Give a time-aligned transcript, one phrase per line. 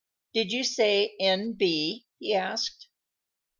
[0.33, 2.87] Did you say N.B.?" he asked.